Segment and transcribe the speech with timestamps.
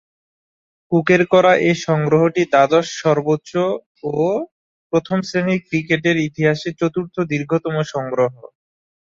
[0.91, 3.51] কুকের করা এ সংগ্রহটি দ্বাদশ সর্বোচ্চ
[4.11, 4.13] ও
[4.93, 8.33] প্রথম-শ্রেণীর ক্রিকেটের ইতিহাসে চতুর্থ দীর্ঘতম সংগ্রহ।